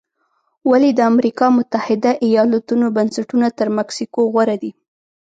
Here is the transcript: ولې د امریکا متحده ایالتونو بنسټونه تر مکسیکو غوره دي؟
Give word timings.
ولې 0.69 0.89
د 0.95 0.99
امریکا 1.11 1.47
متحده 1.57 2.11
ایالتونو 2.25 2.85
بنسټونه 2.95 3.47
تر 3.57 3.67
مکسیکو 3.77 4.21
غوره 4.31 4.55
دي؟ 4.61 4.71